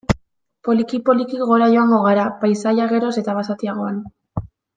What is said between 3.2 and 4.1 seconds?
eta basatiagoan.